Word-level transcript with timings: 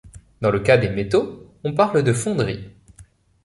Dans 0.41 0.49
le 0.49 0.61
cas 0.61 0.79
des 0.79 0.89
métaux, 0.89 1.51
on 1.63 1.75
parle 1.75 2.01
de 2.01 2.11
fonderie. 2.11 2.71